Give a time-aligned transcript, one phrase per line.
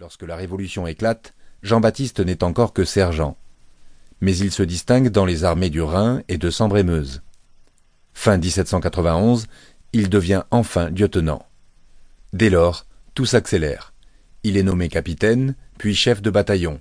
[0.00, 3.36] Lorsque la Révolution éclate, Jean-Baptiste n'est encore que sergent.
[4.22, 7.20] Mais il se distingue dans les armées du Rhin et de Sambre-et-Meuse.
[8.14, 9.46] Fin 1791,
[9.92, 11.44] il devient enfin lieutenant.
[12.32, 13.92] Dès lors, tout s'accélère.
[14.42, 16.80] Il est nommé capitaine, puis chef de bataillon.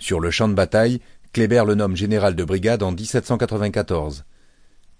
[0.00, 1.00] Sur le champ de bataille,
[1.32, 4.24] Kléber le nomme général de brigade en 1794.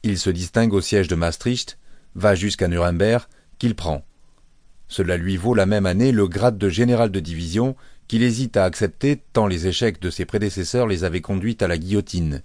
[0.04, 1.78] Il se distingue au siège de Maastricht,
[2.14, 3.24] va jusqu'à Nuremberg,
[3.58, 4.04] qu'il prend.
[4.90, 7.76] Cela lui vaut la même année le grade de général de division
[8.08, 11.78] qu'il hésite à accepter tant les échecs de ses prédécesseurs les avaient conduits à la
[11.78, 12.42] guillotine.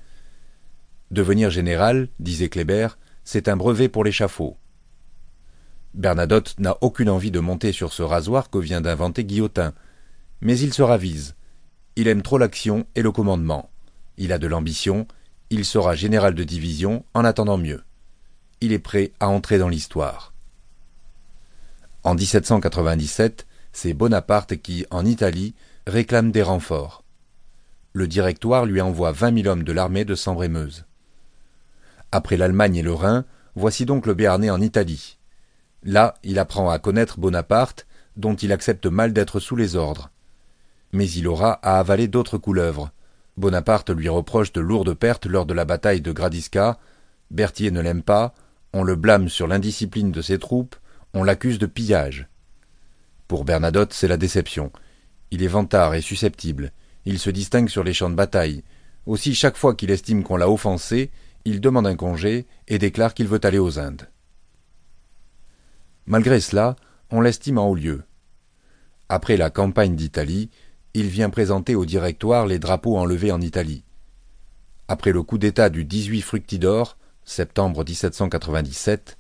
[1.10, 2.90] Devenir général, disait Kléber,
[3.24, 4.58] c'est un brevet pour l'échafaud.
[5.96, 9.74] Bernadotte n'a aucune envie de monter sur ce rasoir que vient d'inventer Guillotin,
[10.42, 11.34] mais il se ravise.
[11.96, 13.72] Il aime trop l'action et le commandement.
[14.18, 15.08] Il a de l'ambition,
[15.50, 17.82] il sera général de division en attendant mieux.
[18.62, 20.35] Il est prêt à entrer dans l'histoire.
[22.06, 25.56] En 1797, c'est Bonaparte qui, en Italie,
[25.88, 27.04] réclame des renforts.
[27.94, 30.86] Le directoire lui envoie vingt mille hommes de l'armée de Sambre-et-Meuse.
[32.12, 33.26] Après l'Allemagne et le Rhin,
[33.56, 35.18] voici donc le Béarnais en Italie.
[35.82, 40.12] Là, il apprend à connaître Bonaparte, dont il accepte mal d'être sous les ordres.
[40.94, 42.92] Mais il aura à avaler d'autres couleuvres.
[43.36, 46.78] Bonaparte lui reproche de lourdes pertes lors de la bataille de Gradisca,
[47.32, 48.36] Berthier ne l'aime pas,
[48.74, 50.76] on le blâme sur l'indiscipline de ses troupes,
[51.16, 52.28] on l'accuse de pillage.
[53.28, 54.72] Pour Bernadotte, c'est la déception.
[55.32, 56.72] Il est vantard et susceptible,
[57.06, 58.64] il se distingue sur les champs de bataille.
[59.06, 61.10] Aussi, chaque fois qu'il estime qu'on l'a offensé,
[61.46, 64.10] il demande un congé et déclare qu'il veut aller aux Indes.
[66.06, 66.76] Malgré cela,
[67.12, 68.04] on l'estime en haut lieu.
[69.08, 70.50] Après la campagne d'Italie,
[70.94, 73.84] il vient présenter au directoire les drapeaux enlevés en Italie.
[74.88, 79.18] Après le coup d'État du 18 Fructidor, septembre 1797,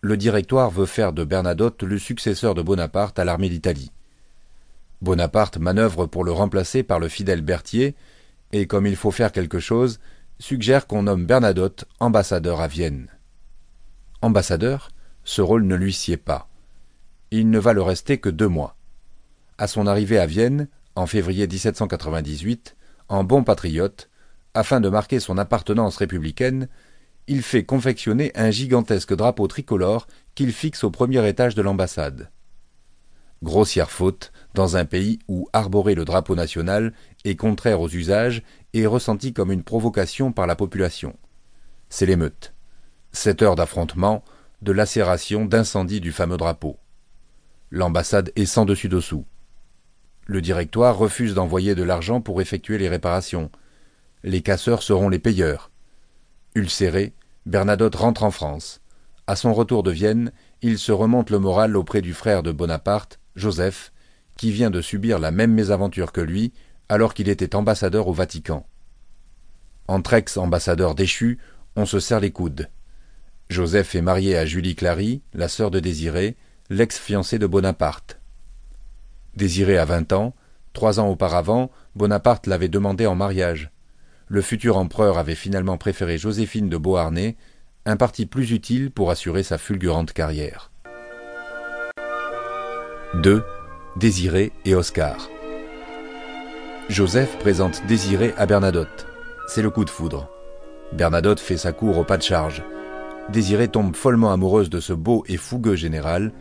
[0.00, 3.90] le directoire veut faire de Bernadotte le successeur de Bonaparte à l'armée d'Italie.
[5.02, 7.94] Bonaparte manœuvre pour le remplacer par le fidèle Berthier,
[8.52, 9.98] et comme il faut faire quelque chose,
[10.38, 13.08] suggère qu'on nomme Bernadotte ambassadeur à Vienne.
[14.22, 14.90] Ambassadeur,
[15.24, 16.48] ce rôle ne lui sied pas.
[17.30, 18.76] Il ne va le rester que deux mois.
[19.58, 22.76] À son arrivée à Vienne, en février 1798,
[23.08, 24.08] en bon patriote,
[24.54, 26.68] afin de marquer son appartenance républicaine,
[27.28, 32.30] il fait confectionner un gigantesque drapeau tricolore qu'il fixe au premier étage de l'ambassade.
[33.42, 36.92] Grossière faute dans un pays où arborer le drapeau national
[37.24, 38.42] est contraire aux usages
[38.72, 41.16] et ressenti comme une provocation par la population.
[41.88, 42.54] C'est l'émeute.
[43.12, 44.24] Sept heures d'affrontement,
[44.62, 46.78] de lacération, d'incendie du fameux drapeau.
[47.70, 49.26] L'ambassade est sans dessus dessous.
[50.26, 53.50] Le directoire refuse d'envoyer de l'argent pour effectuer les réparations.
[54.24, 55.70] Les casseurs seront les payeurs.
[56.56, 57.12] Ulcéré,
[57.44, 58.80] Bernadotte rentre en France.
[59.26, 63.20] À son retour de Vienne, il se remonte le moral auprès du frère de Bonaparte,
[63.36, 63.92] Joseph,
[64.38, 66.54] qui vient de subir la même mésaventure que lui,
[66.88, 68.66] alors qu'il était ambassadeur au Vatican.
[69.86, 71.38] Entre ex-ambassadeurs déchus,
[71.76, 72.70] on se serre les coudes.
[73.50, 76.36] Joseph est marié à Julie Clary, la sœur de Désiré,
[76.70, 78.18] l'ex-fiancée de Bonaparte.
[79.34, 80.34] Désiré a vingt ans,
[80.72, 83.70] trois ans auparavant, Bonaparte l'avait demandé en mariage.
[84.28, 87.36] Le futur empereur avait finalement préféré Joséphine de Beauharnais,
[87.84, 90.72] un parti plus utile pour assurer sa fulgurante carrière.
[93.14, 93.44] 2.
[93.96, 95.30] Désiré et Oscar.
[96.88, 99.06] Joseph présente Désiré à Bernadotte.
[99.46, 100.28] C'est le coup de foudre.
[100.92, 102.64] Bernadotte fait sa cour au pas de charge.
[103.28, 106.32] Désiré tombe follement amoureuse de ce beau et fougueux général.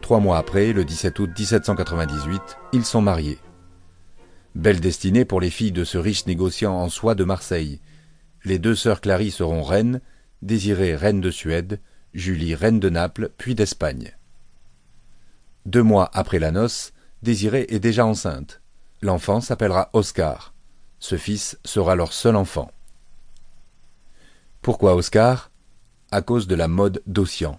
[0.00, 2.40] Trois mois après, le 17 août 1798,
[2.72, 3.38] ils sont mariés.
[4.54, 7.80] Belle destinée pour les filles de ce riche négociant en soie de Marseille.
[8.44, 10.00] Les deux sœurs Clary seront reines,
[10.42, 11.80] Désirée reine de Suède,
[12.12, 14.14] Julie reine de Naples, puis d'Espagne.
[15.64, 16.92] Deux mois après la noce,
[17.22, 18.60] Désirée est déjà enceinte.
[19.00, 20.52] L'enfant s'appellera Oscar.
[20.98, 22.70] Ce fils sera leur seul enfant.
[24.60, 25.50] Pourquoi Oscar?
[26.10, 27.58] À cause de la mode d'Ossian.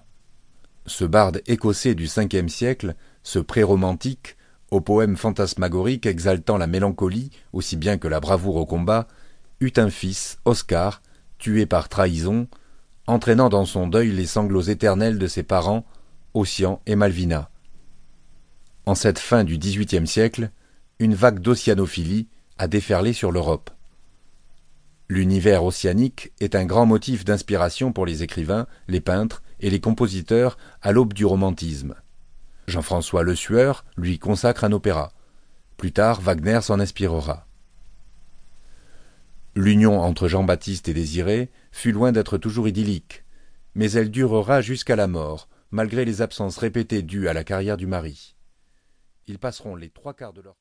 [0.86, 4.38] Ce barde écossais du Ve siècle, ce pré-romantique,
[4.74, 9.08] au poème fantasmagorique exaltant la mélancolie aussi bien que la bravoure au combat,
[9.60, 11.02] eut un fils, Oscar,
[11.38, 12.48] tué par trahison,
[13.06, 15.86] entraînant dans son deuil les sanglots éternels de ses parents,
[16.34, 17.52] Ossian et Malvina.
[18.86, 20.50] En cette fin du XVIIIe siècle,
[20.98, 22.28] une vague d'ossianophilie
[22.58, 23.70] a déferlé sur l'Europe.
[25.08, 30.58] L'univers ossianique est un grand motif d'inspiration pour les écrivains, les peintres et les compositeurs
[30.82, 31.94] à l'aube du romantisme.
[32.68, 35.14] Jean-François Le Sueur lui consacre un opéra.
[35.78, 37.48] Plus tard, Wagner s'en inspirera.
[39.56, 43.24] L'union entre Jean-Baptiste et Désiré fut loin d'être toujours idyllique,
[43.76, 47.88] mais elle durera jusqu'à la mort, malgré les absences répétées dues à la carrière du
[47.88, 48.36] mari.
[49.26, 50.52] Ils passeront les trois quarts de leur